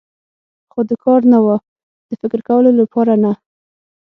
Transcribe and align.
خو 0.71 0.79
د 0.89 0.91
کار 1.03 1.21
نه 1.31 1.39
و، 1.45 1.47
د 2.09 2.11
فکر 2.21 2.39
کولو 2.49 2.71
لپاره 2.79 3.13
نه. 3.23 3.31